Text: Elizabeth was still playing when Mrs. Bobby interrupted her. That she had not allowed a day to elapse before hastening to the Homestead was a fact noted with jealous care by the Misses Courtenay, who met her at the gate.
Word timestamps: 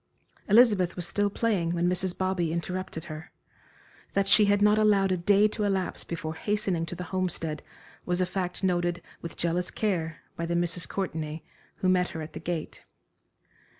Elizabeth 0.49 0.95
was 0.95 1.05
still 1.05 1.29
playing 1.29 1.75
when 1.75 1.87
Mrs. 1.87 2.17
Bobby 2.17 2.51
interrupted 2.51 3.03
her. 3.03 3.31
That 4.13 4.27
she 4.27 4.45
had 4.45 4.59
not 4.59 4.79
allowed 4.79 5.11
a 5.11 5.15
day 5.17 5.47
to 5.49 5.63
elapse 5.63 6.03
before 6.03 6.33
hastening 6.33 6.87
to 6.87 6.95
the 6.95 7.03
Homestead 7.13 7.61
was 8.03 8.19
a 8.19 8.25
fact 8.25 8.63
noted 8.63 9.03
with 9.21 9.37
jealous 9.37 9.69
care 9.69 10.23
by 10.35 10.47
the 10.47 10.55
Misses 10.55 10.87
Courtenay, 10.87 11.43
who 11.75 11.87
met 11.89 12.09
her 12.17 12.23
at 12.23 12.33
the 12.33 12.39
gate. 12.39 12.81